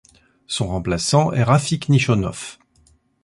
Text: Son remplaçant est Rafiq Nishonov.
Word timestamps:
Son 0.47 0.65
remplaçant 0.65 1.31
est 1.31 1.43
Rafiq 1.43 1.87
Nishonov. 1.89 2.57